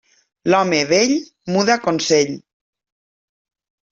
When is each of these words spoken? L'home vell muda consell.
L'home 0.51 0.79
vell 0.91 1.11
muda 1.57 1.75
consell. 1.83 2.33